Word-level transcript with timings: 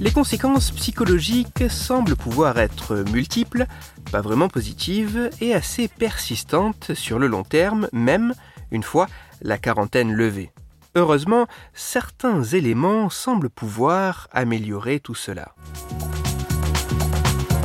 les 0.00 0.10
conséquences 0.10 0.70
psychologiques 0.70 1.64
semblent 1.70 2.16
pouvoir 2.16 2.58
être 2.58 3.04
multiples, 3.12 3.66
pas 4.10 4.22
vraiment 4.22 4.48
positives 4.48 5.30
et 5.40 5.54
assez 5.54 5.88
persistantes 5.88 6.94
sur 6.94 7.18
le 7.18 7.26
long 7.26 7.44
terme, 7.44 7.88
même 7.92 8.34
une 8.70 8.82
fois 8.82 9.06
la 9.42 9.58
quarantaine 9.58 10.12
levée. 10.12 10.50
Heureusement, 10.94 11.46
certains 11.74 12.42
éléments 12.42 13.10
semblent 13.10 13.50
pouvoir 13.50 14.28
améliorer 14.32 15.00
tout 15.00 15.14
cela. 15.14 15.54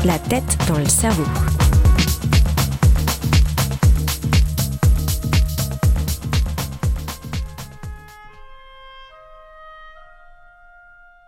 La 0.03 0.19
tête 0.19 0.57
dans 0.67 0.77
le 0.77 0.85
cerveau. 0.85 1.25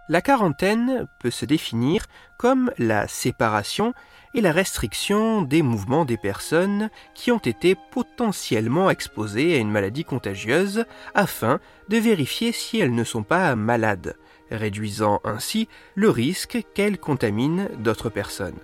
La 0.09 0.21
quarantaine 0.21 1.05
peut 1.19 1.31
se 1.31 1.45
définir 1.45 2.05
comme 2.37 2.71
la 2.77 3.09
séparation 3.09 3.93
et 4.33 4.39
la 4.41 4.53
restriction 4.53 5.41
des 5.41 5.61
mouvements 5.61 6.05
des 6.05 6.15
personnes 6.15 6.89
qui 7.13 7.29
ont 7.31 7.39
été 7.39 7.75
potentiellement 7.91 8.89
exposées 8.89 9.55
à 9.55 9.57
une 9.57 9.71
maladie 9.71 10.05
contagieuse 10.05 10.85
afin 11.13 11.59
de 11.89 11.97
vérifier 11.97 12.53
si 12.53 12.79
elles 12.79 12.95
ne 12.95 13.03
sont 13.03 13.23
pas 13.23 13.55
malades, 13.57 14.15
réduisant 14.49 15.19
ainsi 15.25 15.67
le 15.95 16.09
risque 16.09 16.63
qu'elles 16.73 16.99
contaminent 16.99 17.67
d'autres 17.79 18.09
personnes. 18.09 18.59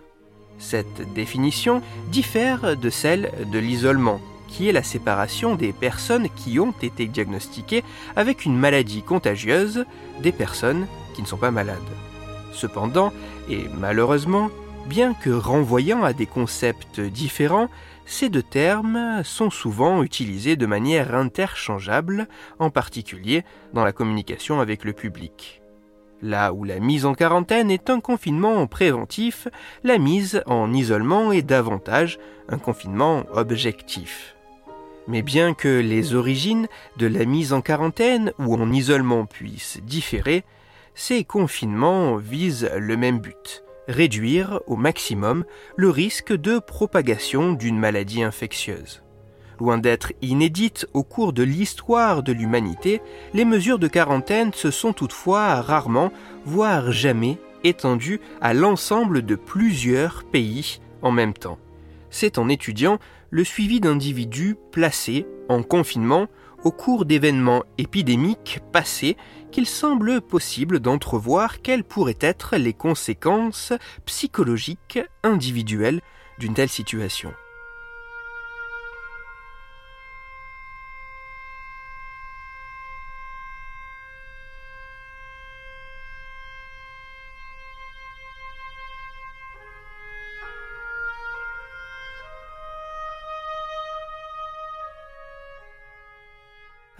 Cette 0.60 1.14
définition 1.14 1.82
diffère 2.10 2.78
de 2.78 2.89
celle 2.89 3.32
de 3.52 3.60
l'isolement, 3.60 4.22
qui 4.48 4.70
est 4.70 4.73
la 4.73 4.84
séparation 4.84 5.56
des 5.56 5.73
personnes 5.73 6.30
qui 6.30 6.60
ont 6.60 6.76
été 6.82 7.08
diagnostiquées 7.08 7.84
avec 8.16 8.45
une 8.45 8.58
maladie 8.58 9.02
contagieuse 9.02 9.86
des 10.22 10.32
personnes 10.32 10.88
qui 11.14 11.22
ne 11.22 11.28
sont 11.28 11.38
pas 11.38 11.52
malades. 11.52 11.80
Cependant, 12.52 13.14
et 13.50 13.66
malheureusement, 13.80 14.50
bien 14.88 15.14
que 15.14 15.30
renvoyant 15.30 16.03
à 16.03 16.14
des 16.14 16.25
concepts 16.25 17.00
différents, 17.00 17.70
ces 18.05 18.30
deux 18.30 18.44
termes 18.44 19.22
sont 19.23 19.50
souvent 19.50 20.03
utilisés 20.03 20.55
de 20.55 20.66
manière 20.66 21.16
interchangeable, 21.16 22.28
en 22.59 22.70
particulier 22.70 23.44
dans 23.73 23.86
la 23.86 23.94
communication 23.94 24.59
avec 24.59 24.83
le 24.83 24.94
public. 24.94 25.61
Là 26.22 26.53
où 26.53 26.64
la 26.64 26.80
mise 26.80 27.05
en 27.05 27.14
quarantaine 27.14 27.70
est 27.70 27.89
un 27.89 28.00
confinement 28.00 28.66
préventif, 28.67 29.48
la 29.83 29.98
mise 29.98 30.42
en 30.45 30.72
isolement 30.73 31.31
est 31.31 31.42
davantage 31.42 32.17
un 32.48 32.58
confinement 32.58 33.23
objectif. 33.33 34.36
Mais 35.08 35.22
bien 35.22 35.53
que 35.53 35.81
les 35.81 36.14
origines 36.14 36.67
de 36.98 37.08
la 37.08 37.25
mise 37.25 37.52
en 37.52 37.59
quarantaine 37.59 38.31
ou 38.39 38.55
en 38.55 38.72
isolement 38.72 39.25
puissent 39.25 39.80
différer, 39.83 40.45
ces 40.95 41.23
confinements 41.23 42.17
visent 42.17 42.69
le 42.77 42.97
même 42.97 43.19
but, 43.19 43.63
réduire 43.88 44.59
au 44.67 44.75
maximum 44.75 45.45
le 45.75 45.89
risque 45.89 46.33
de 46.33 46.59
propagation 46.59 47.53
d'une 47.53 47.80
maladie 47.80 48.23
infectieuse. 48.23 49.03
Loin 49.59 49.77
d'être 49.77 50.14
inédites 50.21 50.88
au 50.94 51.03
cours 51.03 51.33
de 51.33 51.43
l'histoire 51.43 52.23
de 52.23 52.33
l'humanité, 52.33 53.02
les 53.33 53.45
mesures 53.45 53.80
de 53.80 53.87
quarantaine 53.87 54.53
se 54.53 54.71
sont 54.71 54.93
toutefois 54.93 55.61
rarement, 55.61 56.11
voire 56.45 56.92
jamais, 56.92 57.37
étendues 57.64 58.20
à 58.42 58.53
l'ensemble 58.53 59.23
de 59.23 59.36
plusieurs 59.36 60.23
pays 60.26 60.80
en 61.02 61.11
même 61.11 61.33
temps. 61.33 61.59
C'est 62.09 62.37
en 62.37 62.49
étudiant 62.49 62.99
le 63.30 63.43
suivi 63.43 63.80
d'individus 63.80 64.55
placés 64.71 65.26
en 65.49 65.64
confinement 65.64 66.27
au 66.64 66.72
cours 66.72 67.06
d'événements 67.06 67.64
épidémiques 67.78 68.60
passés 68.72 69.18
qu'il 69.52 69.66
semble 69.66 70.22
possible 70.22 70.80
d'entrevoir 70.80 71.62
quelles 71.62 71.84
pourraient 71.84 72.18
être 72.20 72.56
les 72.58 72.74
conséquences 72.74 73.74
psychologiques 74.06 75.00
individuelles 75.24 76.02
d'une 76.40 76.54
telle 76.54 76.70
situation. 76.70 77.34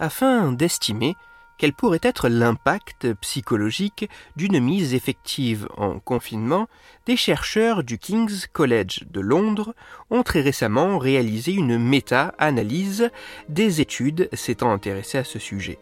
Afin 0.04 0.52
d'estimer 0.52 1.16
quel 1.56 1.72
pourrait 1.72 2.00
être 2.02 2.28
l'impact 2.28 3.14
psychologique 3.22 4.10
d'une 4.36 4.60
mise 4.60 4.92
effective 4.92 5.66
en 5.78 5.98
confinement, 5.98 6.68
des 7.06 7.16
chercheurs 7.16 7.82
du 7.84 7.96
King's 7.96 8.46
College 8.46 9.04
de 9.10 9.20
Londres 9.20 9.74
ont 10.10 10.22
très 10.22 10.42
récemment 10.42 10.98
réalisé 10.98 11.52
une 11.52 11.78
méta-analyse 11.78 13.10
des 13.48 13.80
études 13.80 14.28
s'étant 14.34 14.72
intéressées 14.72 15.18
à 15.18 15.24
ce 15.24 15.38
sujet. 15.38 15.78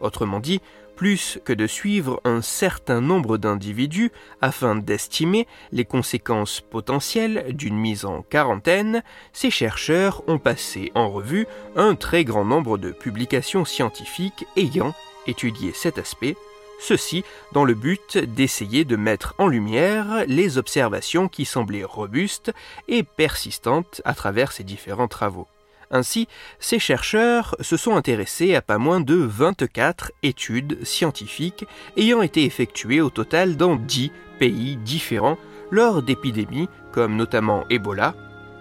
Autrement 0.00 0.40
dit, 0.40 0.62
plus 0.98 1.38
que 1.44 1.52
de 1.52 1.68
suivre 1.68 2.20
un 2.24 2.42
certain 2.42 3.00
nombre 3.00 3.38
d'individus 3.38 4.10
afin 4.40 4.74
d'estimer 4.74 5.46
les 5.70 5.84
conséquences 5.84 6.60
potentielles 6.60 7.54
d'une 7.54 7.78
mise 7.78 8.04
en 8.04 8.22
quarantaine, 8.22 9.04
ces 9.32 9.48
chercheurs 9.48 10.28
ont 10.28 10.40
passé 10.40 10.90
en 10.96 11.08
revue 11.08 11.46
un 11.76 11.94
très 11.94 12.24
grand 12.24 12.44
nombre 12.44 12.78
de 12.78 12.90
publications 12.90 13.64
scientifiques 13.64 14.44
ayant 14.56 14.92
étudié 15.28 15.70
cet 15.72 15.98
aspect, 15.98 16.34
ceci 16.80 17.22
dans 17.52 17.64
le 17.64 17.74
but 17.74 18.18
d'essayer 18.18 18.84
de 18.84 18.96
mettre 18.96 19.36
en 19.38 19.46
lumière 19.46 20.24
les 20.26 20.58
observations 20.58 21.28
qui 21.28 21.44
semblaient 21.44 21.84
robustes 21.84 22.52
et 22.88 23.04
persistantes 23.04 24.02
à 24.04 24.14
travers 24.14 24.50
ces 24.50 24.64
différents 24.64 25.06
travaux. 25.06 25.46
Ainsi, 25.90 26.28
ces 26.58 26.78
chercheurs 26.78 27.56
se 27.60 27.76
sont 27.76 27.96
intéressés 27.96 28.54
à 28.54 28.62
pas 28.62 28.78
moins 28.78 29.00
de 29.00 29.14
24 29.14 30.12
études 30.22 30.84
scientifiques 30.84 31.66
ayant 31.96 32.22
été 32.22 32.44
effectuées 32.44 33.00
au 33.00 33.10
total 33.10 33.56
dans 33.56 33.76
10 33.76 34.12
pays 34.38 34.76
différents 34.76 35.38
lors 35.70 36.02
d'épidémies 36.02 36.68
comme 36.92 37.16
notamment 37.16 37.64
Ebola, 37.70 38.14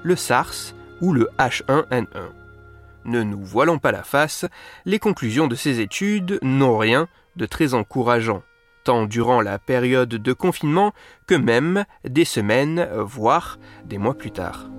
le 0.03 0.15
SARS 0.15 0.73
ou 1.01 1.13
le 1.13 1.29
H1N1. 1.37 2.05
Ne 3.05 3.23
nous 3.23 3.43
voilons 3.43 3.79
pas 3.79 3.91
la 3.91 4.03
face, 4.03 4.45
les 4.85 4.99
conclusions 4.99 5.47
de 5.47 5.55
ces 5.55 5.79
études 5.79 6.39
n'ont 6.41 6.77
rien 6.77 7.07
de 7.35 7.45
très 7.45 7.73
encourageant, 7.73 8.43
tant 8.83 9.05
durant 9.05 9.41
la 9.41 9.59
période 9.59 10.09
de 10.09 10.33
confinement 10.33 10.93
que 11.25 11.35
même 11.35 11.85
des 12.03 12.25
semaines, 12.25 12.87
voire 12.93 13.59
des 13.85 13.97
mois 13.97 14.17
plus 14.17 14.31
tard. 14.31 14.69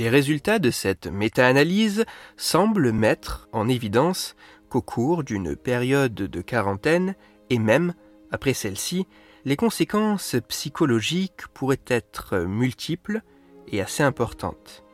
Les 0.00 0.08
résultats 0.08 0.58
de 0.58 0.70
cette 0.70 1.08
méta-analyse 1.08 2.06
semblent 2.38 2.90
mettre 2.90 3.50
en 3.52 3.68
évidence 3.68 4.34
qu'au 4.70 4.80
cours 4.80 5.24
d'une 5.24 5.54
période 5.54 6.14
de 6.14 6.40
quarantaine, 6.40 7.14
et 7.50 7.58
même 7.58 7.92
après 8.30 8.54
celle-ci, 8.54 9.06
les 9.44 9.56
conséquences 9.56 10.36
psychologiques 10.48 11.46
pourraient 11.48 11.84
être 11.86 12.38
multiples 12.38 13.20
et 13.68 13.82
assez 13.82 14.02
importantes. 14.02 14.84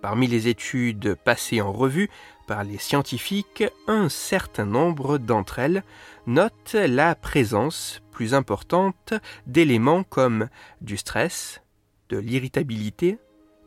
Parmi 0.00 0.28
les 0.28 0.46
études 0.46 1.16
passées 1.16 1.60
en 1.60 1.72
revue 1.72 2.08
par 2.46 2.62
les 2.62 2.78
scientifiques, 2.78 3.64
un 3.88 4.08
certain 4.08 4.64
nombre 4.64 5.18
d'entre 5.18 5.58
elles 5.58 5.82
notent 6.28 6.74
la 6.74 7.16
présence 7.16 8.00
plus 8.12 8.32
importante 8.32 9.12
d'éléments 9.48 10.04
comme 10.04 10.48
du 10.82 10.96
stress, 10.96 11.62
de 12.10 12.18
l'irritabilité, 12.18 13.18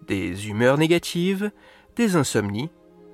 des 0.10 0.50
humeurs 0.50 0.78
négatives, 0.78 1.52
des 1.96 2.18
insomnies, 2.18 2.70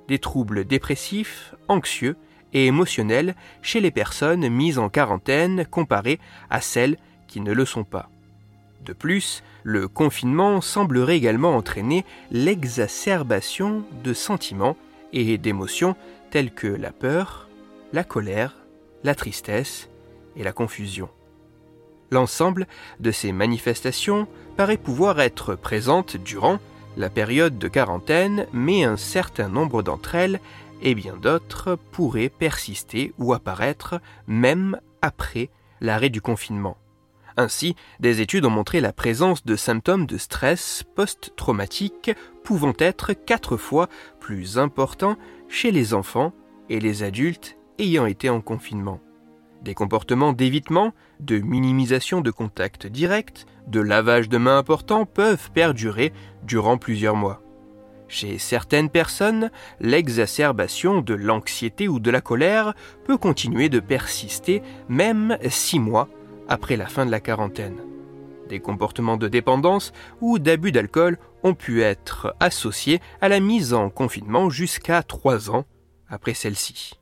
des 0.08 0.18
troubles 0.18 0.66
dépressifs, 0.66 1.54
anxieux 1.68 2.16
et 2.54 2.66
émotionnels 2.66 3.36
chez 3.62 3.82
les 3.82 3.92
personnes 3.92 4.48
mises 4.50 4.80
en 4.80 4.90
quarantaine 4.90 5.66
comparées 5.66 6.20
à 6.50 6.62
celles 6.62 6.98
qui 7.28 7.42
ne 7.42 7.52
le 7.52 7.66
sont 7.66 7.84
pas. 7.84 8.10
De 8.86 8.94
plus, 8.94 9.44
le 9.64 9.88
confinement 9.88 10.62
semblerait 10.62 11.18
également 11.18 11.56
entraîner 11.56 12.06
l'exacerbation 12.32 13.84
de 14.04 14.14
sentiments 14.14 14.78
et 15.12 15.38
d'émotions 15.38 15.96
telles 16.30 16.54
que 16.54 16.68
la 16.68 16.92
peur, 16.92 17.50
la 17.94 18.04
colère, 18.04 18.56
la 19.04 19.16
tristesse 19.16 19.90
et 20.36 20.44
la 20.44 20.54
confusion. 20.54 21.10
L'ensemble 22.12 22.68
de 23.00 23.12
ces 23.12 23.32
manifestations 23.32 24.28
paraît 24.56 24.78
pouvoir 24.78 25.20
être 25.20 25.56
présente 25.56 26.16
durant 26.16 26.60
la 26.98 27.10
période 27.10 27.58
de 27.58 27.68
quarantaine, 27.68 28.48
mais 28.54 28.84
un 28.84 28.98
certain 28.98 29.50
nombre 29.50 29.84
d'entre 29.84 30.16
elles 30.16 30.40
et 30.82 30.96
bien 30.96 31.16
d'autres 31.18 31.78
pourraient 31.92 32.30
persister 32.30 33.14
ou 33.18 33.34
apparaître 33.34 34.00
même 34.28 34.80
après 35.02 35.50
l'arrêt 35.82 36.10
du 36.10 36.22
confinement. 36.22 36.78
Ainsi, 37.38 37.76
des 38.00 38.22
études 38.22 38.46
ont 38.46 38.50
montré 38.50 38.80
la 38.80 38.94
présence 38.94 39.44
de 39.46 39.56
symptômes 39.56 40.06
de 40.06 40.18
stress 40.18 40.84
post-traumatique 40.96 42.12
pouvant 42.44 42.74
être 42.80 43.14
quatre 43.14 43.58
fois 43.58 43.90
plus 44.20 44.58
importants 44.58 45.18
chez 45.50 45.72
les 45.72 45.94
enfants 45.94 46.34
et 46.70 46.80
les 46.80 47.04
adultes 47.04 47.58
ayant 47.78 48.06
été 48.06 48.30
en 48.30 48.40
confinement. 48.40 49.02
Des 49.66 49.74
comportements 49.74 50.32
d'évitement, 50.32 50.94
de 51.20 51.40
minimisation 51.40 52.22
de 52.22 52.30
contacts 52.30 52.86
directs, 52.86 53.48
de 53.66 53.80
lavage 53.80 54.30
de 54.30 54.38
mains 54.38 54.60
importants 54.60 55.08
peuvent 55.08 55.50
perdurer 55.56 56.14
durant 56.44 56.78
plusieurs 56.78 57.16
mois. 57.16 57.42
Chez 58.08 58.38
certaines 58.38 58.92
personnes, 58.92 59.50
l'exacerbation 59.80 61.02
de 61.02 61.16
l'anxiété 61.16 61.88
ou 61.88 62.00
de 62.00 62.12
la 62.12 62.22
colère 62.22 62.76
peut 63.06 63.18
continuer 63.18 63.68
de 63.68 63.80
persister 63.80 64.62
même 64.88 65.36
six 65.50 65.80
mois 65.80 66.10
après 66.48 66.78
la 66.78 66.86
fin 66.86 67.08
de 67.08 67.12
la 67.12 67.20
quarantaine. 67.20 67.82
Des 68.48 68.60
comportements 68.60 69.18
de 69.18 69.28
dépendance 69.28 69.94
ou 70.22 70.38
d'abus 70.38 70.74
d'alcool 70.74 71.18
ont 71.42 71.56
pu 71.56 71.82
être 71.82 72.36
associés 72.40 73.02
à 73.20 73.30
la 73.30 73.40
mise 73.40 73.74
en 73.74 73.90
confinement 73.90 74.52
jusqu'à 74.52 75.02
trois 75.02 75.50
ans 75.50 75.66
après 76.08 76.36
celle-ci. 76.36 77.00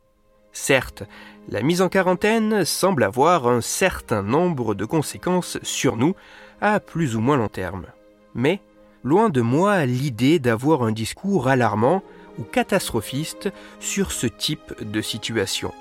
Certes, 0.53 1.03
la 1.49 1.61
mise 1.61 1.81
en 1.81 1.89
quarantaine 1.89 2.63
semble 2.63 3.03
avoir 3.03 3.47
un 3.47 3.59
certain 3.59 4.21
nombre 4.21 4.75
de 4.75 4.85
conséquences 4.85 5.57
sur 5.63 5.97
nous 5.97 6.15
à 6.61 6.79
plus 6.79 7.15
ou 7.15 7.21
moins 7.21 7.37
long 7.37 7.49
terme. 7.49 7.87
Mais, 8.35 8.61
loin 9.03 9.29
de 9.29 9.41
moi 9.41 9.85
l'idée 9.85 10.39
d'avoir 10.39 10.83
un 10.83 10.91
discours 10.91 11.47
alarmant 11.47 12.03
ou 12.39 12.43
catastrophiste 12.43 13.51
sur 13.79 14.11
ce 14.11 14.27
type 14.27 14.73
de 14.79 15.01
situation. 15.01 15.73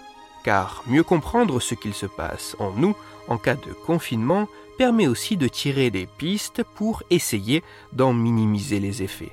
Car 0.42 0.82
mieux 0.86 1.04
comprendre 1.04 1.60
ce 1.60 1.74
qu'il 1.74 1.94
se 1.94 2.06
passe 2.06 2.56
en 2.58 2.72
nous 2.72 2.96
en 3.28 3.38
cas 3.38 3.54
de 3.54 3.72
confinement 3.86 4.48
permet 4.78 5.06
aussi 5.06 5.36
de 5.36 5.48
tirer 5.48 5.90
des 5.90 6.06
pistes 6.06 6.62
pour 6.74 7.02
essayer 7.10 7.62
d'en 7.92 8.12
minimiser 8.12 8.80
les 8.80 9.02
effets. 9.02 9.32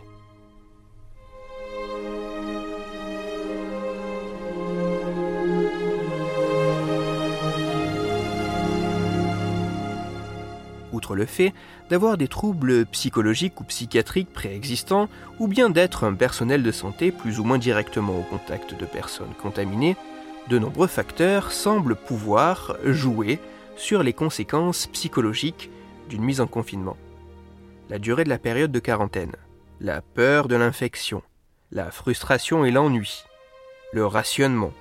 Le 11.15 11.25
fait 11.25 11.53
d'avoir 11.89 12.17
des 12.17 12.27
troubles 12.27 12.85
psychologiques 12.87 13.59
ou 13.61 13.63
psychiatriques 13.63 14.31
préexistants, 14.31 15.09
ou 15.39 15.47
bien 15.47 15.69
d'être 15.69 16.03
un 16.03 16.13
personnel 16.13 16.63
de 16.63 16.71
santé 16.71 17.11
plus 17.11 17.39
ou 17.39 17.43
moins 17.43 17.57
directement 17.57 18.17
au 18.17 18.23
contact 18.23 18.79
de 18.79 18.85
personnes 18.85 19.33
contaminées, 19.41 19.95
de 20.49 20.59
nombreux 20.59 20.87
facteurs 20.87 21.51
semblent 21.51 21.95
pouvoir 21.95 22.75
jouer 22.83 23.39
sur 23.75 24.03
les 24.03 24.13
conséquences 24.13 24.87
psychologiques 24.87 25.69
d'une 26.09 26.23
mise 26.23 26.41
en 26.41 26.47
confinement. 26.47 26.97
La 27.89 27.99
durée 27.99 28.23
de 28.23 28.29
la 28.29 28.39
période 28.39 28.71
de 28.71 28.79
quarantaine, 28.79 29.35
la 29.79 30.01
peur 30.01 30.47
de 30.47 30.55
l'infection, 30.55 31.21
la 31.71 31.91
frustration 31.91 32.65
et 32.65 32.71
l'ennui, 32.71 33.23
le 33.93 34.05
rationnement, 34.05 34.73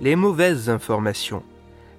les 0.00 0.16
mauvaises 0.16 0.70
informations, 0.70 1.42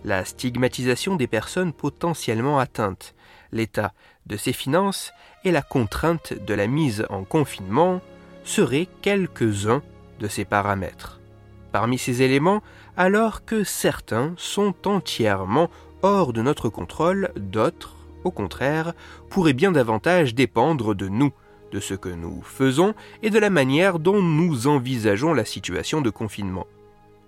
la 0.04 0.26
stigmatisation 0.26 1.16
des 1.16 1.28
personnes 1.28 1.74
potentiellement 1.74 2.60
atteintes, 2.60 3.14
l'état 3.52 3.94
de 4.26 4.38
ses 4.38 4.54
finances 4.54 5.14
et 5.44 5.52
la 5.52 5.62
contrainte 5.62 6.34
de 6.34 6.54
la 6.54 6.68
mise 6.68 7.06
en 7.10 7.24
confinement 7.24 8.02
seraient 8.44 8.88
quelques-uns 9.02 9.82
de 10.20 10.28
ces 10.28 10.46
paramètres. 10.46 11.20
Parmi 11.72 11.98
ces 11.98 12.22
éléments, 12.22 12.64
alors 12.96 13.46
que 13.46 13.64
certains 13.64 14.34
sont 14.38 14.74
entièrement 14.86 15.70
hors 16.02 16.34
de 16.34 16.42
notre 16.42 16.70
contrôle, 16.70 17.30
d'autres, 17.36 17.96
au 18.24 18.32
contraire, 18.32 18.94
pourraient 19.30 19.54
bien 19.54 19.72
davantage 19.72 20.34
dépendre 20.34 20.96
de 20.96 21.08
nous, 21.08 21.32
de 21.72 21.80
ce 21.80 21.94
que 21.94 22.10
nous 22.10 22.42
faisons 22.42 22.94
et 23.22 23.30
de 23.30 23.40
la 23.40 23.50
manière 23.50 24.00
dont 24.00 24.22
nous 24.22 24.68
envisageons 24.68 25.34
la 25.34 25.46
situation 25.46 26.02
de 26.02 26.10
confinement. 26.10 26.68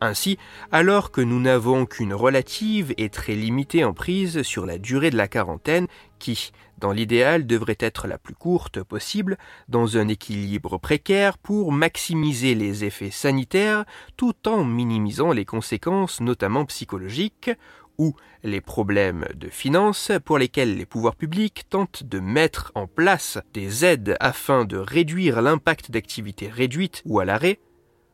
Ainsi, 0.02 0.38
alors 0.72 1.12
que 1.12 1.22
nous 1.22 1.40
n'avons 1.40 1.86
qu'une 1.86 2.14
relative 2.14 2.94
et 2.98 3.10
très 3.10 3.36
limitée 3.36 3.84
emprise 3.84 4.44
sur 4.44 4.66
la 4.66 4.78
durée 4.78 5.10
de 5.10 5.18
la 5.18 5.28
quarantaine, 5.28 5.88
qui, 6.20 6.52
dans 6.78 6.92
l'idéal, 6.92 7.46
devrait 7.46 7.78
être 7.80 8.08
la 8.08 8.18
plus 8.18 8.36
courte 8.36 8.82
possible, 8.82 9.38
dans 9.68 9.98
un 9.98 10.08
équilibre 10.08 10.78
précaire 10.78 11.38
pour 11.38 11.72
maximiser 11.72 12.56
les 12.56 12.86
effets 12.86 13.12
sanitaires 13.12 13.86
tout 14.16 14.48
en 14.48 14.64
minimisant 14.64 15.32
les 15.34 15.46
conséquences 15.46 16.22
notamment 16.22 16.66
psychologiques, 16.66 17.52
ou 18.00 18.16
les 18.44 18.62
problèmes 18.62 19.28
de 19.36 19.50
finances 19.50 20.12
pour 20.24 20.38
lesquels 20.38 20.78
les 20.78 20.86
pouvoirs 20.86 21.18
publics 21.18 21.66
tentent 21.70 22.04
de 22.04 22.20
mettre 22.20 22.72
en 22.74 22.88
place 22.88 23.38
des 23.54 23.84
aides 23.84 24.16
afin 24.22 24.64
de 24.64 24.78
réduire 24.78 25.42
l'impact 25.42 25.92
d'activités 25.92 26.48
réduites 26.48 27.02
ou 27.06 27.20
à 27.20 27.26
l'arrêt, 27.26 27.60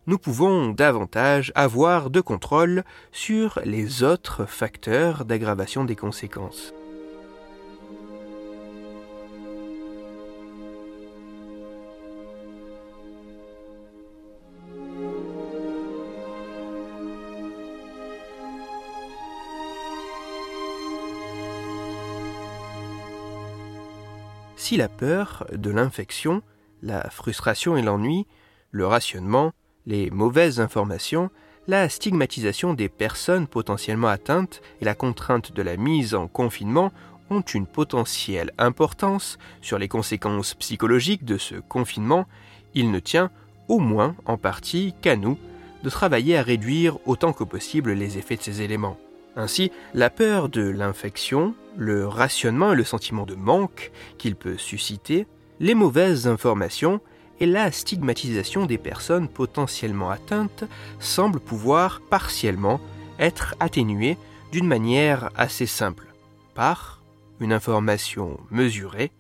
nous 0.07 0.17
pouvons 0.17 0.69
davantage 0.69 1.51
avoir 1.55 2.09
de 2.09 2.21
contrôle 2.21 2.83
sur 3.11 3.59
les 3.63 4.03
autres 4.03 4.45
facteurs 4.45 5.25
d'aggravation 5.25 5.83
des 5.83 5.95
conséquences. 5.95 6.73
Si 24.55 24.77
la 24.77 24.89
peur 24.89 25.45
de 25.51 25.69
l'infection, 25.69 26.41
la 26.81 27.07
frustration 27.11 27.77
et 27.77 27.83
l'ennui, 27.83 28.25
le 28.71 28.87
rationnement, 28.87 29.53
les 29.87 30.09
mauvaises 30.09 30.59
informations, 30.59 31.29
la 31.67 31.89
stigmatisation 31.89 32.73
des 32.73 32.89
personnes 32.89 33.47
potentiellement 33.47 34.07
atteintes 34.07 34.61
et 34.81 34.85
la 34.85 34.95
contrainte 34.95 35.51
de 35.51 35.61
la 35.61 35.77
mise 35.77 36.13
en 36.13 36.27
confinement 36.27 36.91
ont 37.29 37.41
une 37.41 37.65
potentielle 37.65 38.51
importance 38.57 39.37
sur 39.61 39.79
les 39.79 39.87
conséquences 39.87 40.53
psychologiques 40.53 41.25
de 41.25 41.37
ce 41.37 41.55
confinement, 41.55 42.27
il 42.75 42.91
ne 42.91 42.99
tient, 42.99 43.31
au 43.67 43.79
moins 43.79 44.15
en 44.25 44.37
partie, 44.37 44.93
qu'à 45.01 45.15
nous 45.15 45.37
de 45.83 45.89
travailler 45.89 46.37
à 46.37 46.43
réduire 46.43 46.97
autant 47.07 47.33
que 47.33 47.43
possible 47.43 47.93
les 47.93 48.17
effets 48.17 48.37
de 48.37 48.41
ces 48.41 48.61
éléments. 48.61 48.97
Ainsi, 49.35 49.71
la 49.93 50.09
peur 50.09 50.49
de 50.49 50.61
l'infection, 50.61 51.55
le 51.77 52.07
rationnement 52.07 52.73
et 52.73 52.75
le 52.75 52.83
sentiment 52.83 53.25
de 53.25 53.35
manque 53.35 53.91
qu'il 54.17 54.35
peut 54.35 54.57
susciter, 54.57 55.27
les 55.59 55.75
mauvaises 55.75 56.27
informations 56.27 57.01
et 57.39 57.45
la 57.45 57.71
stigmatisation 57.71 58.65
des 58.65 58.77
personnes 58.77 59.27
potentiellement 59.27 60.09
atteintes 60.09 60.63
semble 60.99 61.39
pouvoir 61.39 62.01
partiellement 62.09 62.79
être 63.19 63.55
atténuée 63.59 64.17
d'une 64.51 64.67
manière 64.67 65.29
assez 65.35 65.65
simple, 65.65 66.07
par 66.53 67.01
une 67.39 67.53
information 67.53 68.39
mesurée 68.49 69.11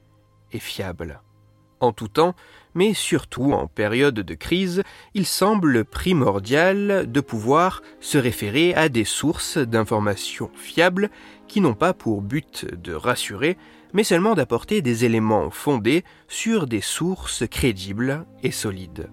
et 0.51 0.59
fiable. 0.59 1.21
En 1.81 1.91
tout 1.91 2.07
temps, 2.07 2.35
mais 2.73 2.93
surtout 2.93 3.53
en 3.53 3.67
période 3.67 4.15
de 4.15 4.33
crise, 4.33 4.83
il 5.13 5.25
semble 5.25 5.85
primordial 5.85 7.11
de 7.11 7.21
pouvoir 7.21 7.81
se 7.99 8.17
référer 8.17 8.73
à 8.75 8.89
des 8.89 9.05
sources 9.05 9.57
d'informations 9.57 10.49
fiables 10.55 11.09
qui 11.47 11.61
n'ont 11.61 11.73
pas 11.73 11.93
pour 11.93 12.21
but 12.21 12.65
de 12.73 12.93
rassurer, 12.93 13.57
mais 13.95 14.03
seulement 14.03 14.35
d'apporter 14.35 14.81
des 14.81 15.05
éléments 15.05 15.49
fondés 15.49 16.03
sur 16.27 16.67
des 16.67 16.81
sources 16.81 17.47
crédibles 17.47 18.25
et 18.43 18.51
solides. 18.51 19.09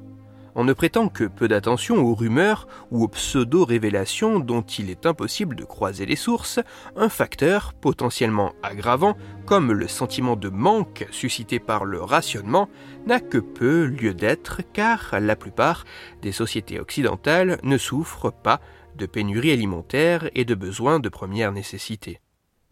On 0.57 0.65
ne 0.65 0.73
prétend 0.73 1.09
que 1.09 1.25
peu 1.25 1.47
d'attention 1.47 1.97
aux 2.05 2.15
rumeurs 2.15 2.67
ou 2.91 3.05
aux 3.05 3.09
pseudo-révélations 3.09 4.41
dont 4.41 4.63
il 4.63 4.91
est 4.91 5.07
impossible 5.07 5.55
de 5.55 5.65
croiser 5.65 6.05
les 6.05 6.17
sources, 6.17 6.59
un 6.97 7.09
facteur 7.09 7.73
potentiellement 7.75 8.53
aggravant, 8.63 9.17
comme 9.47 9.73
le 9.73 9.87
sentiment 9.87 10.35
de 10.35 10.49
manque 10.49 11.07
suscité 11.13 11.61
par 11.61 11.85
le 11.85 12.03
rationnement, 12.03 12.69
n'a 13.07 13.21
que 13.21 13.39
peu 13.39 13.85
lieu 13.85 14.15
d'être 14.15 14.63
car 14.73 15.15
la 15.21 15.37
plupart 15.37 15.85
des 16.23 16.33
sociétés 16.33 16.81
occidentales 16.81 17.59
ne 17.63 17.79
souffrent 17.79 18.33
pas 18.33 18.61
de 18.97 19.07
pénurie 19.07 19.53
alimentaire 19.53 20.29
et 20.35 20.45
de 20.45 20.57
besoins 20.57 20.99
de 20.99 21.09
première 21.09 21.53
nécessité. 21.53 22.21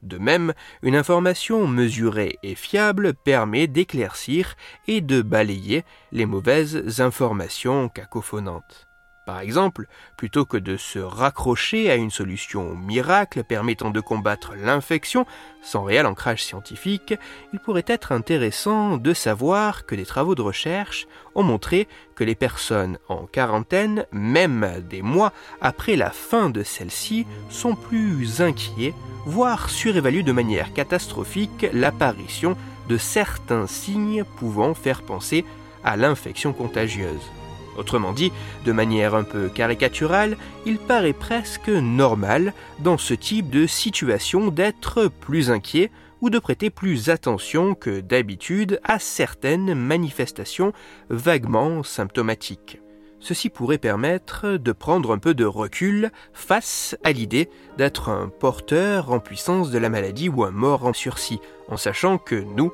De 0.03 0.19
même, 0.19 0.55
une 0.83 0.97
information 0.97 1.67
mesurée 1.67 2.39
et 2.43 2.55
fiable 2.55 3.15
permet 3.15 3.67
d'éclaircir 3.67 4.57
et 4.89 5.01
de 5.01 5.23
balayer 5.23 5.85
les 6.13 6.27
mauvaises 6.27 7.01
informations 7.01 7.89
cacophonantes. 7.89 8.90
Par 9.31 9.39
exemple, 9.39 9.87
plutôt 10.17 10.45
que 10.45 10.57
de 10.57 10.77
se 10.77 10.99
raccrocher 10.99 11.89
à 11.89 11.95
une 11.95 12.11
solution 12.11 12.75
miracle 12.75 13.45
permettant 13.45 13.91
de 13.91 14.01
combattre 14.01 14.55
l'infection 14.61 15.25
sans 15.63 15.85
réel 15.85 16.05
ancrage 16.07 16.43
scientifique, 16.43 17.15
il 17.53 17.61
pourrait 17.61 17.85
être 17.87 18.11
intéressant 18.11 18.97
de 18.97 19.15
savoir 19.15 19.87
que 19.87 19.95
des 19.95 20.05
travaux 20.05 20.35
de 20.35 20.43
recherche 20.43 21.07
ont 21.37 21.45
montré 21.45 21.87
que 22.17 22.25
les 22.25 22.35
personnes 22.35 22.99
en 23.09 23.27
quarantaine, 23.27 24.05
même 24.11 24.83
des 24.91 25.01
mois 25.01 25.33
après 25.61 25.95
la 25.95 26.11
fin 26.11 26.51
de 26.51 26.65
celle-ci, 26.65 27.25
sont 27.51 27.77
plus 27.77 28.43
inquiets, 28.43 28.95
voire 29.27 29.71
surévaluent 29.71 30.25
de 30.25 30.33
manière 30.33 30.73
catastrophique 30.73 31.69
l'apparition 31.73 32.57
de 32.89 32.97
certains 32.97 33.69
signes 33.69 34.25
pouvant 34.25 34.75
faire 34.75 35.03
penser 35.03 35.45
à 35.85 35.97
l'infection 35.97 36.53
contagieuse. 36.53 37.31
Autrement 37.77 38.13
dit, 38.13 38.33
de 38.65 38.73
manière 38.73 39.15
un 39.15 39.23
peu 39.23 39.49
caricaturale, 39.49 40.37
il 40.67 40.79
paraît 40.79 41.13
presque 41.13 41.69
normal 41.69 42.53
dans 42.81 42.99
ce 42.99 43.15
type 43.15 43.51
de 43.51 43.67
situation 43.67 44.49
d'être 44.49 45.09
plus 45.09 45.51
inquiet 45.51 45.91
ou 46.21 46.31
de 46.31 46.39
prêter 46.39 46.71
plus 46.71 47.09
attention 47.09 47.75
que 47.75 48.01
d'habitude 48.01 48.81
à 48.85 48.99
certaines 48.99 49.75
manifestations 49.75 50.73
vaguement 51.09 51.83
symptomatiques. 51.83 52.81
Ceci 53.21 53.51
pourrait 53.51 53.79
permettre 53.79 54.57
de 54.57 54.73
prendre 54.73 55.13
un 55.13 55.19
peu 55.19 55.35
de 55.35 55.45
recul 55.45 56.11
face 56.33 56.97
à 57.05 57.13
l'idée 57.13 57.51
d'être 57.77 58.09
un 58.09 58.29
porteur 58.29 59.13
en 59.13 59.21
puissance 59.21 59.71
de 59.71 59.79
la 59.79 59.91
maladie 59.91 60.31
ou 60.31 60.43
un 60.43 60.51
mort 60.51 60.87
en 60.87 60.95
sursis, 60.95 61.41
en 61.69 61.77
sachant 61.77 62.17
que 62.17 62.37
nous 62.57 62.73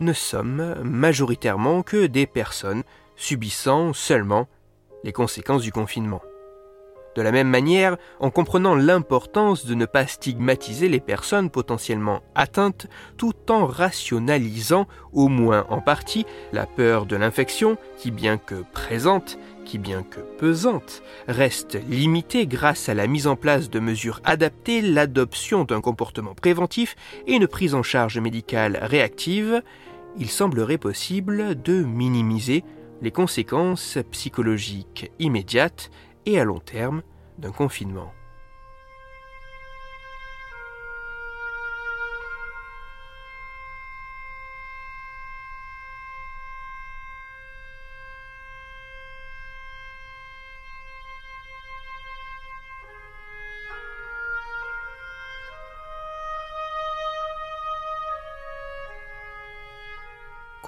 ne 0.00 0.12
sommes 0.12 0.76
majoritairement 0.84 1.82
que 1.82 2.06
des 2.06 2.26
personnes 2.26 2.84
subissant 3.18 3.92
seulement 3.92 4.48
les 5.04 5.12
conséquences 5.12 5.62
du 5.62 5.72
confinement. 5.72 6.22
De 7.16 7.22
la 7.22 7.32
même 7.32 7.48
manière, 7.48 7.96
en 8.20 8.30
comprenant 8.30 8.76
l'importance 8.76 9.66
de 9.66 9.74
ne 9.74 9.86
pas 9.86 10.06
stigmatiser 10.06 10.88
les 10.88 11.00
personnes 11.00 11.50
potentiellement 11.50 12.22
atteintes 12.36 12.86
tout 13.16 13.34
en 13.50 13.66
rationalisant, 13.66 14.86
au 15.12 15.26
moins 15.26 15.66
en 15.68 15.80
partie, 15.80 16.26
la 16.52 16.64
peur 16.64 17.06
de 17.06 17.16
l'infection 17.16 17.76
qui, 17.98 18.12
bien 18.12 18.38
que 18.38 18.62
présente, 18.72 19.36
qui 19.64 19.78
bien 19.78 20.04
que 20.04 20.20
pesante, 20.20 21.02
reste 21.26 21.76
limitée 21.88 22.46
grâce 22.46 22.88
à 22.88 22.94
la 22.94 23.08
mise 23.08 23.26
en 23.26 23.34
place 23.34 23.68
de 23.68 23.80
mesures 23.80 24.20
adaptées, 24.24 24.80
l'adoption 24.80 25.64
d'un 25.64 25.80
comportement 25.80 26.34
préventif 26.34 26.94
et 27.26 27.32
une 27.34 27.48
prise 27.48 27.74
en 27.74 27.82
charge 27.82 28.20
médicale 28.20 28.78
réactive, 28.80 29.62
il 30.18 30.30
semblerait 30.30 30.78
possible 30.78 31.60
de 31.60 31.82
minimiser 31.82 32.64
les 33.00 33.10
conséquences 33.10 33.98
psychologiques 34.10 35.10
immédiates 35.18 35.90
et 36.26 36.38
à 36.40 36.44
long 36.44 36.60
terme 36.60 37.02
d'un 37.38 37.52
confinement. 37.52 38.12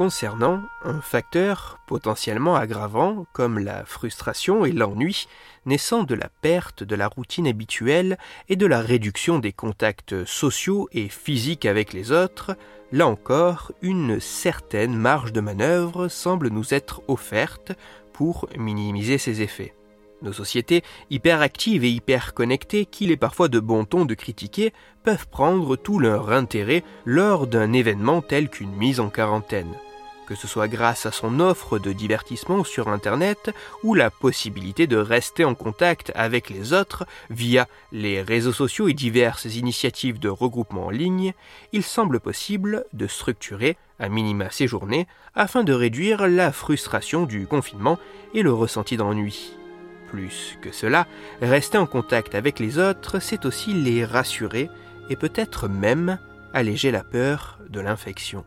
Concernant 0.01 0.63
un 0.83 1.03
facteur 1.03 1.79
potentiellement 1.87 2.57
aggravant 2.57 3.27
comme 3.35 3.59
la 3.59 3.85
frustration 3.85 4.65
et 4.65 4.73
l'ennui 4.73 5.27
naissant 5.67 6.05
de 6.05 6.15
la 6.15 6.31
perte 6.41 6.83
de 6.83 6.97
la 6.97 7.07
routine 7.07 7.47
habituelle 7.47 8.17
et 8.49 8.57
de 8.57 8.65
la 8.65 8.81
réduction 8.81 9.41
des 9.41 9.53
contacts 9.53 10.25
sociaux 10.25 10.89
et 10.93 11.11
physiques 11.11 11.67
avec 11.67 11.93
les 11.93 12.13
autres, 12.13 12.57
là 12.93 13.07
encore, 13.07 13.73
une 13.83 14.21
certaine 14.21 14.97
marge 14.97 15.35
de 15.35 15.43
manœuvre 15.43 16.09
semble 16.09 16.49
nous 16.49 16.73
être 16.73 17.03
offerte 17.07 17.73
pour 18.15 18.49
minimiser 18.57 19.19
ces 19.19 19.43
effets. 19.43 19.75
Nos 20.23 20.33
sociétés 20.33 20.83
hyperactives 21.11 21.85
et 21.85 21.91
hyper 21.91 22.33
connectées, 22.33 22.87
qu'il 22.87 23.11
est 23.11 23.19
parfois 23.19 23.49
de 23.49 23.61
bon 23.61 23.85
ton 23.85 24.07
de 24.07 24.15
critiquer, 24.15 24.73
peuvent 25.05 25.29
prendre 25.29 25.77
tout 25.77 25.99
leur 25.99 26.31
intérêt 26.31 26.85
lors 27.05 27.47
d'un 27.47 27.75
événement 27.75 28.23
tel 28.23 28.49
qu'une 28.49 28.75
mise 28.75 28.99
en 28.99 29.11
quarantaine 29.11 29.75
que 30.31 30.37
ce 30.37 30.47
soit 30.47 30.69
grâce 30.69 31.07
à 31.07 31.11
son 31.11 31.41
offre 31.41 31.81
de 31.81 31.93
divertissement 31.93 32.63
sur 32.63 32.87
Internet 32.87 33.51
ou 33.83 33.95
la 33.95 34.13
possibilité 34.13 34.87
de 34.87 34.97
rester 34.97 35.45
en 35.45 35.57
contact 35.57 36.13
avec 36.15 36.51
les 36.51 36.73
autres 36.73 37.05
via 37.31 37.67
les 37.91 38.23
réseaux 38.23 38.53
sociaux 38.53 38.87
et 38.87 38.93
diverses 38.93 39.47
initiatives 39.47 40.21
de 40.21 40.29
regroupement 40.29 40.87
en 40.87 40.91
ligne, 40.91 41.33
il 41.73 41.83
semble 41.83 42.21
possible 42.21 42.85
de 42.93 43.09
structurer 43.09 43.77
à 43.99 44.09
minima 44.09 44.53
ces 44.53 44.69
journées 44.69 45.09
afin 45.35 45.65
de 45.65 45.73
réduire 45.73 46.29
la 46.29 46.53
frustration 46.53 47.27
du 47.27 47.49
confinement 47.49 47.99
et 48.33 48.43
le 48.43 48.53
ressenti 48.53 48.97
d'ennui. 48.97 49.57
Plus 50.11 50.57
que 50.63 50.71
cela, 50.71 51.09
rester 51.43 51.77
en 51.77 51.87
contact 51.87 52.37
avec 52.37 52.61
les 52.61 52.79
autres, 52.79 53.19
c'est 53.19 53.47
aussi 53.47 53.75
les 53.75 54.05
rassurer 54.05 54.71
et 55.09 55.17
peut-être 55.17 55.67
même 55.67 56.21
alléger 56.55 56.93
la 56.93 57.03
peur 57.03 57.59
de 57.69 57.81
l'infection. 57.81 58.45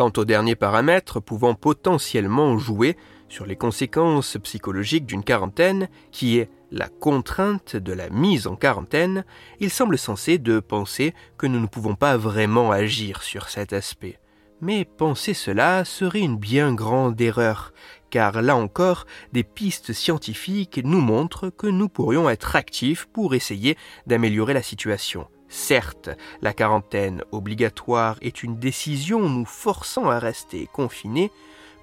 Quant 0.00 0.12
au 0.16 0.24
dernier 0.24 0.54
paramètre 0.54 1.20
pouvant 1.20 1.54
potentiellement 1.54 2.56
jouer 2.56 2.96
sur 3.28 3.44
les 3.44 3.54
conséquences 3.54 4.38
psychologiques 4.42 5.04
d'une 5.04 5.22
quarantaine, 5.22 5.90
qui 6.10 6.38
est 6.38 6.48
la 6.70 6.88
contrainte 6.88 7.76
de 7.76 7.92
la 7.92 8.08
mise 8.08 8.46
en 8.46 8.56
quarantaine, 8.56 9.26
il 9.58 9.68
semble 9.68 9.98
sensé 9.98 10.38
de 10.38 10.58
penser 10.58 11.12
que 11.36 11.46
nous 11.46 11.60
ne 11.60 11.66
pouvons 11.66 11.96
pas 11.96 12.16
vraiment 12.16 12.70
agir 12.70 13.22
sur 13.22 13.50
cet 13.50 13.74
aspect. 13.74 14.18
Mais 14.62 14.86
penser 14.86 15.34
cela 15.34 15.84
serait 15.84 16.20
une 16.20 16.38
bien 16.38 16.72
grande 16.72 17.20
erreur, 17.20 17.74
car 18.08 18.40
là 18.40 18.56
encore, 18.56 19.04
des 19.34 19.44
pistes 19.44 19.92
scientifiques 19.92 20.80
nous 20.82 21.02
montrent 21.02 21.50
que 21.50 21.66
nous 21.66 21.90
pourrions 21.90 22.30
être 22.30 22.56
actifs 22.56 23.04
pour 23.04 23.34
essayer 23.34 23.76
d'améliorer 24.06 24.54
la 24.54 24.62
situation. 24.62 25.28
Certes, 25.50 26.10
la 26.42 26.52
quarantaine 26.54 27.24
obligatoire 27.32 28.16
est 28.22 28.44
une 28.44 28.60
décision 28.60 29.28
nous 29.28 29.44
forçant 29.44 30.08
à 30.08 30.20
rester 30.20 30.68
confinés, 30.72 31.32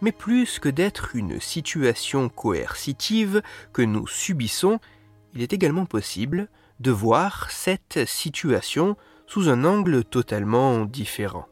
mais 0.01 0.13
plus 0.13 0.59
que 0.59 0.69
d'être 0.69 1.17
une 1.17 1.41
situation 1.41 2.29
coercitive 2.29 3.41
que 3.73 3.81
nous 3.81 4.07
subissons, 4.07 4.79
il 5.35 5.41
est 5.41 5.51
également 5.51 5.85
possible 5.85 6.47
de 6.79 6.91
voir 6.91 7.51
cette 7.51 8.07
situation 8.07 8.95
sous 9.27 9.49
un 9.49 9.65
angle 9.65 10.05
totalement 10.05 10.85
différent. 10.85 11.47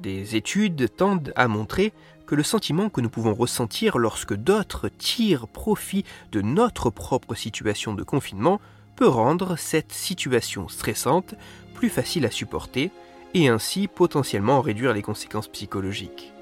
Des 0.00 0.34
études 0.34 0.94
tendent 0.96 1.32
à 1.36 1.46
montrer 1.46 1.92
que 2.26 2.34
le 2.34 2.42
sentiment 2.42 2.90
que 2.90 3.00
nous 3.00 3.08
pouvons 3.08 3.34
ressentir 3.34 3.98
lorsque 3.98 4.34
d'autres 4.34 4.88
tirent 4.88 5.46
profit 5.46 6.04
de 6.32 6.42
notre 6.42 6.90
propre 6.90 7.36
situation 7.36 7.94
de 7.94 8.02
confinement 8.02 8.60
peut 8.96 9.08
rendre 9.08 9.56
cette 9.56 9.92
situation 9.92 10.68
stressante 10.68 11.34
plus 11.74 11.90
facile 11.90 12.26
à 12.26 12.30
supporter 12.30 12.90
et 13.34 13.48
ainsi 13.48 13.86
potentiellement 13.86 14.62
réduire 14.62 14.94
les 14.94 15.02
conséquences 15.02 15.48
psychologiques. 15.48 16.32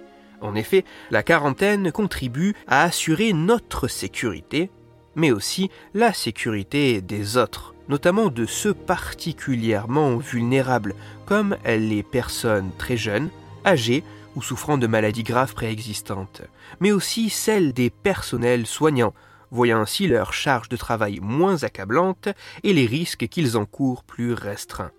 En 0.40 0.54
effet, 0.54 0.84
la 1.10 1.22
quarantaine 1.22 1.90
contribue 1.90 2.54
à 2.68 2.84
assurer 2.84 3.32
notre 3.32 3.88
sécurité, 3.88 4.70
mais 5.16 5.32
aussi 5.32 5.70
la 5.94 6.12
sécurité 6.12 7.00
des 7.00 7.36
autres, 7.36 7.74
notamment 7.88 8.28
de 8.28 8.46
ceux 8.46 8.74
particulièrement 8.74 10.16
vulnérables, 10.16 10.94
comme 11.26 11.56
les 11.66 12.02
personnes 12.02 12.70
très 12.78 12.96
jeunes, 12.96 13.30
âgées 13.66 14.04
ou 14.36 14.42
souffrant 14.42 14.78
de 14.78 14.86
maladies 14.86 15.22
graves 15.22 15.54
préexistantes, 15.54 16.42
mais 16.80 16.92
aussi 16.92 17.30
celles 17.30 17.72
des 17.72 17.90
personnels 17.90 18.66
soignants, 18.66 19.14
voyant 19.54 19.80
ainsi 19.80 20.08
leur 20.08 20.32
charge 20.32 20.68
de 20.68 20.76
travail 20.76 21.20
moins 21.22 21.62
accablante 21.62 22.28
et 22.64 22.72
les 22.72 22.86
risques 22.86 23.28
qu'ils 23.28 23.56
encourent 23.56 24.02
plus 24.02 24.32
restreints. 24.34 24.90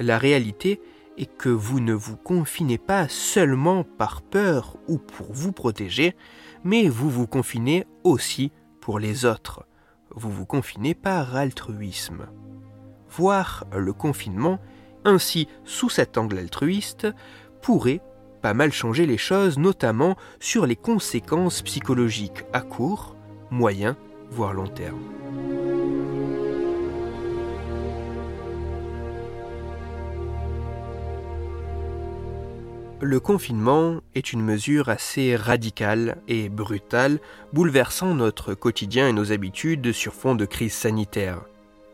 La 0.00 0.18
réalité 0.18 0.80
est 1.16 1.32
que 1.36 1.48
vous 1.48 1.78
ne 1.78 1.94
vous 1.94 2.16
confinez 2.16 2.76
pas 2.76 3.06
seulement 3.08 3.84
par 3.84 4.20
peur 4.20 4.78
ou 4.88 4.98
pour 4.98 5.32
vous 5.32 5.52
protéger, 5.52 6.16
mais 6.64 6.88
vous 6.88 7.08
vous 7.08 7.28
confinez 7.28 7.86
aussi 8.02 8.50
pour 8.80 8.98
les 8.98 9.24
autres. 9.24 9.64
Vous 10.10 10.30
vous 10.30 10.46
confinez 10.46 10.94
par 10.94 11.36
altruisme. 11.36 12.26
voir 13.08 13.64
le 13.76 13.92
confinement 13.92 14.58
ainsi 15.04 15.46
sous 15.64 15.90
cet 15.90 16.18
angle 16.18 16.38
altruiste 16.38 17.06
pourrait 17.60 18.00
pas 18.40 18.54
mal 18.54 18.72
changer 18.72 19.06
les 19.06 19.18
choses, 19.18 19.56
notamment 19.58 20.16
sur 20.40 20.66
les 20.66 20.76
conséquences 20.76 21.62
psychologiques 21.62 22.44
à 22.52 22.62
court, 22.62 23.16
moyen, 23.52 23.96
voire 24.30 24.54
long 24.54 24.66
terme. 24.66 24.98
Le 33.04 33.18
confinement 33.18 34.00
est 34.14 34.32
une 34.32 34.42
mesure 34.42 34.88
assez 34.88 35.34
radicale 35.34 36.18
et 36.28 36.48
brutale, 36.48 37.18
bouleversant 37.52 38.14
notre 38.14 38.54
quotidien 38.54 39.08
et 39.08 39.12
nos 39.12 39.32
habitudes 39.32 39.92
sur 39.92 40.14
fond 40.14 40.36
de 40.36 40.44
crise 40.44 40.72
sanitaire. 40.72 41.40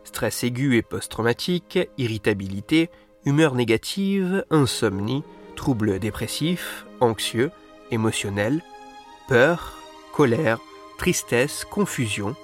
Stress 0.03 0.43
aigu 0.43 0.77
et 0.77 0.83
post-traumatique, 0.83 1.79
irritabilité, 1.97 2.89
humeur 3.25 3.55
négative, 3.55 4.45
insomnie, 4.51 5.23
troubles 5.55 5.99
dépressifs, 5.99 6.85
anxieux, 6.99 7.51
émotionnels, 7.91 8.61
peur, 9.27 9.79
colère, 10.13 10.59
tristesse, 10.99 11.63
confusion, 11.63 12.35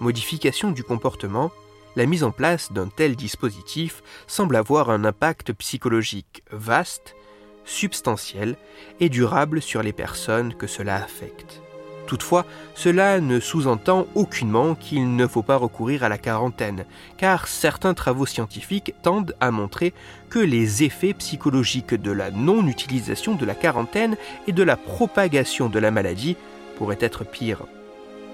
modification 0.00 0.70
du 0.70 0.84
comportement, 0.84 1.50
la 1.96 2.04
mise 2.04 2.24
en 2.24 2.30
place 2.30 2.70
d'un 2.70 2.88
tel 2.88 3.16
dispositif 3.16 4.02
semble 4.26 4.56
avoir 4.56 4.90
un 4.90 5.06
impact 5.06 5.54
psychologique 5.54 6.44
vaste 6.50 7.16
substantielle 7.64 8.56
et 9.00 9.08
durable 9.08 9.62
sur 9.62 9.82
les 9.82 9.94
personnes 9.94 10.52
que 10.52 10.66
cela 10.66 10.96
affecte. 10.96 11.62
Toutefois, 12.06 12.44
cela 12.74 13.18
ne 13.20 13.40
sous-entend 13.40 14.06
aucunement 14.14 14.74
qu'il 14.74 15.16
ne 15.16 15.26
faut 15.26 15.42
pas 15.42 15.56
recourir 15.56 16.04
à 16.04 16.10
la 16.10 16.18
quarantaine, 16.18 16.84
car 17.16 17.48
certains 17.48 17.94
travaux 17.94 18.26
scientifiques 18.26 18.92
tendent 19.02 19.34
à 19.40 19.50
montrer 19.50 19.94
que 20.28 20.38
les 20.38 20.82
effets 20.82 21.14
psychologiques 21.14 21.94
de 21.94 22.12
la 22.12 22.30
non-utilisation 22.30 23.36
de 23.36 23.46
la 23.46 23.54
quarantaine 23.54 24.18
et 24.46 24.52
de 24.52 24.62
la 24.62 24.76
propagation 24.76 25.70
de 25.70 25.78
la 25.78 25.90
maladie 25.90 26.36
pourraient 26.76 26.98
être 27.00 27.24
pires. 27.24 27.64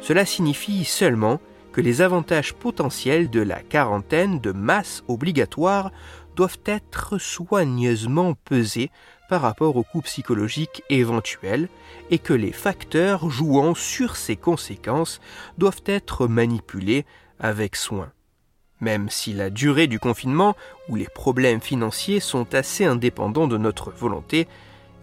Cela 0.00 0.25
signifie 0.25 0.85
seulement 0.85 1.40
que 1.73 1.81
les 1.81 2.00
avantages 2.00 2.55
potentiels 2.55 3.31
de 3.31 3.40
la 3.40 3.62
quarantaine 3.62 4.40
de 4.40 4.52
masse 4.52 5.05
obligatoire 5.07 5.93
doivent 6.35 6.59
être 6.67 7.19
soigneusement 7.19 8.35
pesés 8.35 8.90
par 9.28 9.43
rapport 9.43 9.76
au 9.76 9.83
coût 9.83 10.00
psychologique 10.02 10.83
éventuel 10.88 11.69
et 12.11 12.19
que 12.19 12.33
les 12.33 12.52
facteurs 12.52 13.28
jouant 13.28 13.75
sur 13.75 14.17
ces 14.17 14.37
conséquences 14.37 15.21
doivent 15.59 15.83
être 15.85 16.26
manipulés 16.26 17.05
avec 17.38 17.76
soin. 17.76 18.11
Même 18.81 19.11
si 19.11 19.33
la 19.33 19.50
durée 19.50 19.88
du 19.88 19.99
confinement 19.99 20.55
ou 20.88 20.97
les 20.97 21.09
problèmes 21.12 21.61
financiers 21.61 22.21
sont 22.21 22.55
assez 22.55 22.85
indépendants 22.85 23.49
de 23.49 23.59
notre 23.59 23.90
volonté, 23.90 24.47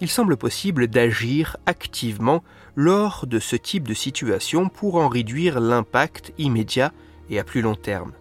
il 0.02 0.10
semble 0.10 0.38
possible 0.38 0.88
d'agir 0.88 1.58
activement 1.66 2.44
lors 2.76 3.26
de 3.28 3.40
ce 3.40 3.56
type 3.56 3.88
de 3.88 3.94
situation 3.94 4.70
pour 4.70 4.96
en 4.96 5.08
réduire 5.08 5.60
l'impact 5.60 6.34
immédiat 6.38 6.92
et 7.30 7.40
à 7.40 7.44
plus 7.44 7.62
long 7.62 7.76
terme. 7.76 8.12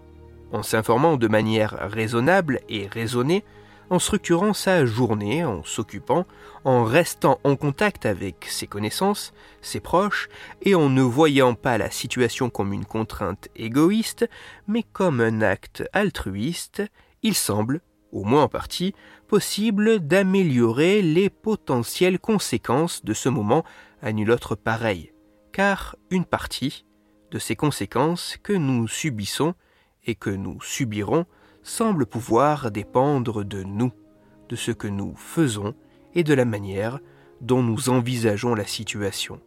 En 0.53 0.63
s'informant 0.63 1.17
de 1.17 1.29
manière 1.29 1.77
raisonnable 1.91 2.61
et 2.69 2.87
raisonnée, 2.87 3.45
en 3.91 3.99
structurant 3.99 4.55
sa 4.55 4.87
journée, 4.87 5.45
en 5.45 5.63
s'occupant, 5.63 6.27
en 6.65 6.85
restant 6.85 7.39
en 7.45 7.57
contact 7.57 8.07
avec 8.07 8.47
ses 8.49 8.67
connaissances, 8.67 9.35
ses 9.61 9.81
proches, 9.81 10.29
et 10.63 10.75
en 10.75 10.89
ne 10.89 11.03
voyant 11.03 11.55
pas 11.55 11.77
la 11.77 11.91
situation 11.91 12.51
comme 12.51 12.73
une 12.73 12.87
contrainte 12.87 13.49
égoïste, 13.57 14.29
mais 14.67 14.83
comme 14.83 15.21
un 15.21 15.43
acte 15.43 15.85
altruiste, 15.93 16.83
il 17.23 17.35
semble, 17.35 17.81
au 18.13 18.25
moins 18.25 18.45
en 18.45 18.49
partie, 18.49 18.95
possible 19.29 19.99
d'améliorer 19.99 21.03
les 21.03 21.29
potentielles 21.29 22.19
conséquences 22.19 23.05
de 23.05 23.13
ce 23.13 23.29
moment 23.29 23.65
à 24.05 24.13
nul 24.13 24.31
autre 24.31 24.55
pareil, 24.55 25.15
car 25.51 25.97
une 26.11 26.27
partie 26.27 26.85
de 27.31 27.39
ces 27.39 27.57
conséquences 27.57 28.37
que 28.43 28.53
nous 28.53 28.87
subissons 28.87 29.55
et 30.05 30.15
que 30.15 30.29
nous 30.29 30.61
subirons 30.61 31.25
semble 31.63 32.05
pouvoir 32.05 32.71
dépendre 32.71 33.45
de 33.45 33.63
nous, 33.63 33.93
de 34.51 34.57
ce 34.57 34.73
que 34.73 34.89
nous 34.89 35.17
faisons 35.17 35.75
et 36.15 36.23
de 36.23 36.35
la 36.35 36.45
manière 36.45 37.01
dont 37.41 37.63
nous 37.63 37.89
envisageons 37.89 38.55
la 38.55 38.67
situation. 38.67 39.41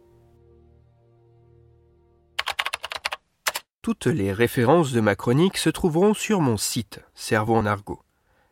Toutes 3.80 4.06
les 4.06 4.32
références 4.32 4.90
de 4.90 5.00
ma 5.00 5.14
chronique 5.14 5.56
se 5.56 5.70
trouveront 5.70 6.14
sur 6.14 6.40
mon 6.40 6.56
site 6.56 6.98
Cerveau 7.14 7.54
en 7.54 7.64
argot. 7.64 8.02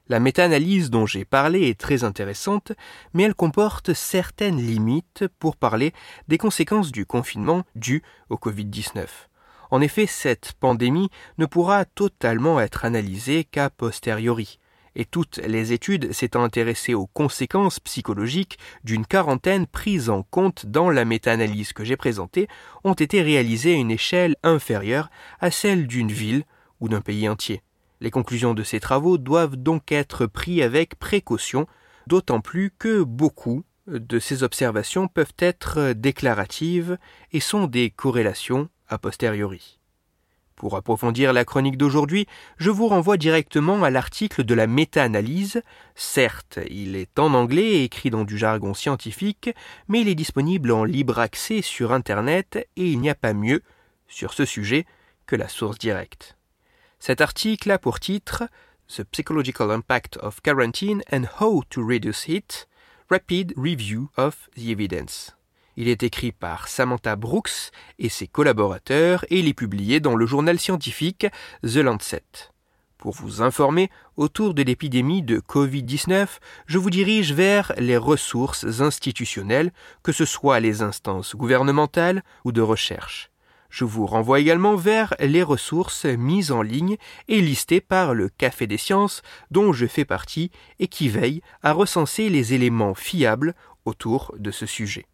La 0.09 0.21
méta-analyse 0.21 0.91
dont 0.91 1.05
j'ai 1.05 1.25
parlé 1.25 1.69
est 1.69 1.81
très 1.81 2.05
intéressante, 2.05 2.73
mais 3.13 3.25
elle 3.25 3.35
comporte 3.35 3.93
certaines 3.93 4.61
limites 4.61 5.25
pour 5.41 5.57
parler 5.57 5.93
des 6.29 6.39
conséquences 6.39 6.93
du 6.93 7.07
confinement 7.07 7.65
dû 7.75 8.05
au 8.31 8.37
Covid-19. 8.37 9.07
En 9.73 9.81
effet, 9.81 10.07
cette 10.07 10.53
pandémie 10.61 11.11
ne 11.39 11.47
pourra 11.47 11.85
totalement 11.85 12.61
être 12.61 12.85
analysée 12.85 13.43
qu'a 13.43 13.69
posteriori, 13.69 14.61
et 14.95 15.05
toutes 15.05 15.39
les 15.39 15.73
études 15.73 16.13
s'étant 16.13 16.45
intéressées 16.45 16.95
aux 16.95 17.09
conséquences 17.09 17.81
psychologiques 17.81 18.59
d'une 18.85 19.07
quarantaine 19.07 19.67
prises 19.67 20.09
en 20.09 20.23
compte 20.23 20.67
dans 20.67 20.89
la 20.89 21.05
méta-analyse 21.05 21.73
que 21.73 21.85
j'ai 21.85 21.97
présentée 21.97 22.47
ont 22.85 22.95
été 22.95 23.23
réalisées 23.23 23.75
à 23.75 23.79
une 23.79 23.91
échelle 23.91 24.37
inférieure 24.45 25.11
à 25.41 25.51
celle 25.51 25.89
d'une 25.89 26.13
ville 26.13 26.45
ou 26.79 26.89
d'un 26.89 27.01
pays 27.01 27.29
entier. 27.29 27.63
Les 28.01 28.11
conclusions 28.11 28.55
de 28.55 28.63
ces 28.63 28.81
travaux 28.81 29.19
doivent 29.19 29.57
donc 29.57 29.93
être 29.93 30.27
prises 30.27 30.63
avec 30.63 30.99
précaution, 30.99 31.67
d'autant 32.07 32.41
plus 32.41 32.73
que 32.79 33.03
beaucoup 33.03 33.65
de 33.87 34.19
ces 34.19 34.43
observations 34.43 35.09
peuvent 35.09 35.35
être 35.39 35.93
déclaratives 35.93 36.99
et 37.33 37.41
sont 37.41 37.67
des 37.67 37.91
corrélations 37.91 38.69
a 38.89 38.99
posteriori. 38.99 39.81
Pour 40.57 40.75
approfondir 40.75 41.35
la 41.35 41.45
chronique 41.45 41.77
d'aujourd'hui, 41.77 42.27
je 42.57 42.71
vous 42.71 42.89
renvoie 42.89 43.19
directement 43.19 43.83
à 43.85 43.91
l'article 43.91 44.43
de 44.43 44.55
la 44.55 44.67
méta-analyse. 44.67 45.63
Certes, 45.95 46.59
il 46.71 46.97
est 46.97 47.19
en 47.19 47.35
anglais 47.35 47.73
et 47.73 47.85
écrit 47.85 48.09
dans 48.09 48.25
du 48.25 48.39
jargon 48.39 48.73
scientifique, 48.73 49.51
mais 49.89 50.01
il 50.01 50.09
est 50.09 50.15
disponible 50.15 50.73
en 50.73 50.85
libre 50.85 51.19
accès 51.19 51.61
sur 51.61 51.93
Internet 51.93 52.67
et 52.77 52.91
il 52.91 53.01
n'y 53.01 53.11
a 53.11 53.15
pas 53.15 53.35
mieux 53.35 53.63
sur 54.09 54.33
ce 54.33 54.47
sujet 54.47 54.87
que 55.27 55.37
la 55.37 55.49
source 55.49 55.79
directe. 55.79 56.36
Cet 56.99 57.21
article 57.21 57.71
a 57.71 57.79
pour 57.79 58.01
titre 58.01 58.45
The 58.89 59.05
Psychological 59.05 59.71
Impact 59.71 60.19
of 60.23 60.41
Quarantine 60.41 61.03
and 61.13 61.25
How 61.41 61.63
to 61.71 61.87
Reduce 61.87 62.29
It, 62.29 62.69
Rapid 63.11 63.53
Review 63.57 64.09
of 64.17 64.49
the 64.57 64.69
Evidence. 64.69 65.37
Il 65.77 65.89
est 65.89 66.03
écrit 66.03 66.33
par 66.33 66.69
Samantha 66.69 67.17
Brooks 67.17 67.71
et 67.99 68.09
ses 68.09 68.27
collaborateurs 68.27 69.25
et 69.29 69.41
il 69.41 69.47
est 69.49 69.55
publié 69.55 70.01
dans 70.01 70.17
le 70.17 70.27
journal 70.27 70.59
scientifique 70.59 71.27
The 71.63 71.77
Lancet. 71.77 72.51
Pour 72.97 73.15
vous 73.15 73.43
informer 73.43 73.91
autour 74.17 74.55
de 74.55 74.63
l'épidémie 74.63 75.23
de 75.23 75.39
Covid-19, 75.39 76.39
je 76.67 76.79
vous 76.79 76.91
dirige 76.91 77.35
vers 77.35 77.73
les 77.77 77.99
ressources 77.99 78.81
institutionnelles, 78.81 79.71
que 80.03 80.13
ce 80.13 80.25
soit 80.25 80.61
les 80.61 80.81
instances 80.81 81.37
gouvernementales 81.37 82.25
ou 82.45 82.53
de 82.53 82.63
recherche. 82.63 83.31
Je 83.71 83.85
vous 83.85 84.07
renvoie 84.07 84.41
également 84.41 84.77
vers 84.77 85.15
les 85.21 85.43
ressources 85.43 86.05
mises 86.05 86.53
en 86.53 86.63
ligne 86.63 86.97
et 87.29 87.41
listées 87.41 87.81
par 87.81 88.15
le 88.15 88.29
Café 88.29 88.67
des 88.67 88.79
sciences 88.79 89.23
dont 89.51 89.73
je 89.73 89.87
fais 89.87 90.05
partie 90.05 90.51
et 90.79 90.89
qui 90.89 91.09
veille 91.09 91.43
à 91.63 91.73
recenser 91.73 92.29
les 92.29 92.55
éléments 92.55 92.95
fiables 92.95 93.55
autour 93.85 94.35
de 94.39 94.51
ce 94.51 94.67
sujet. 94.67 95.07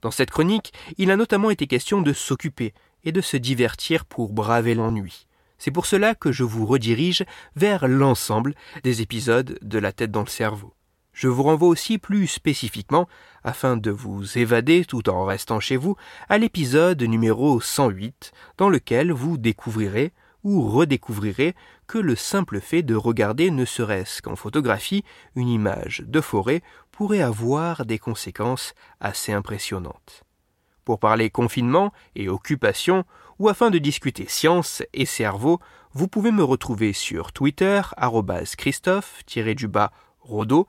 Dans 0.00 0.10
cette 0.10 0.30
chronique, 0.30 0.72
il 0.96 1.10
a 1.10 1.16
notamment 1.16 1.50
été 1.50 1.66
question 1.66 2.02
de 2.02 2.12
s'occuper 2.12 2.72
et 3.04 3.12
de 3.12 3.20
se 3.20 3.36
divertir 3.36 4.04
pour 4.04 4.32
braver 4.32 4.74
l'ennui. 4.74 5.26
C'est 5.58 5.72
pour 5.72 5.86
cela 5.86 6.14
que 6.14 6.30
je 6.30 6.44
vous 6.44 6.66
redirige 6.66 7.24
vers 7.56 7.88
l'ensemble 7.88 8.54
des 8.84 9.02
épisodes 9.02 9.58
de 9.60 9.78
La 9.78 9.92
tête 9.92 10.12
dans 10.12 10.22
le 10.22 10.28
cerveau. 10.28 10.72
Je 11.18 11.26
vous 11.26 11.42
renvoie 11.42 11.66
aussi 11.66 11.98
plus 11.98 12.28
spécifiquement, 12.28 13.08
afin 13.42 13.76
de 13.76 13.90
vous 13.90 14.38
évader 14.38 14.84
tout 14.84 15.10
en 15.10 15.24
restant 15.24 15.58
chez 15.58 15.76
vous, 15.76 15.96
à 16.28 16.38
l'épisode 16.38 17.02
numéro 17.02 17.60
108, 17.60 18.30
dans 18.56 18.68
lequel 18.68 19.10
vous 19.10 19.36
découvrirez 19.36 20.12
ou 20.44 20.62
redécouvrirez 20.62 21.56
que 21.88 21.98
le 21.98 22.14
simple 22.14 22.60
fait 22.60 22.84
de 22.84 22.94
regarder 22.94 23.50
ne 23.50 23.64
serait-ce 23.64 24.22
qu'en 24.22 24.36
photographie 24.36 25.02
une 25.34 25.48
image 25.48 26.04
de 26.06 26.20
forêt 26.20 26.62
pourrait 26.92 27.20
avoir 27.20 27.84
des 27.84 27.98
conséquences 27.98 28.72
assez 29.00 29.32
impressionnantes. 29.32 30.22
Pour 30.84 31.00
parler 31.00 31.30
confinement 31.30 31.92
et 32.14 32.28
occupation, 32.28 33.04
ou 33.40 33.48
afin 33.48 33.70
de 33.70 33.78
discuter 33.78 34.26
science 34.28 34.84
et 34.94 35.04
cerveau, 35.04 35.58
vous 35.94 36.06
pouvez 36.06 36.30
me 36.30 36.44
retrouver 36.44 36.92
sur 36.92 37.32
Twitter, 37.32 37.82
Christophe-du-bas 38.56 39.90
Rodo, 40.20 40.68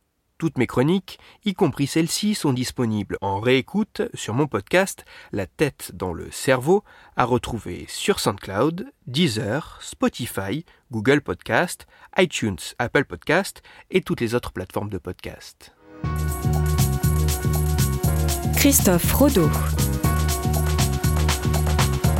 Toutes 0.41 0.57
mes 0.57 0.65
chroniques, 0.65 1.19
y 1.45 1.53
compris 1.53 1.85
celles-ci, 1.85 2.33
sont 2.33 2.51
disponibles 2.51 3.19
en 3.21 3.39
réécoute 3.39 4.01
sur 4.15 4.33
mon 4.33 4.47
podcast 4.47 5.05
La 5.31 5.45
tête 5.45 5.91
dans 5.93 6.13
le 6.13 6.31
cerveau, 6.31 6.83
à 7.15 7.25
retrouver 7.25 7.85
sur 7.87 8.19
SoundCloud, 8.19 8.91
Deezer, 9.05 9.77
Spotify, 9.81 10.65
Google 10.91 11.21
Podcast, 11.21 11.85
iTunes, 12.17 12.57
Apple 12.79 13.05
Podcast 13.05 13.61
et 13.91 14.01
toutes 14.01 14.19
les 14.19 14.33
autres 14.33 14.51
plateformes 14.51 14.89
de 14.89 14.97
podcast. 14.97 15.75
Christophe 18.55 19.13
Rodeau. 19.13 19.51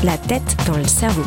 La 0.04 0.20
tête 0.20 0.56
dans 0.68 0.78
le 0.78 0.86
cerveau. 0.86 1.26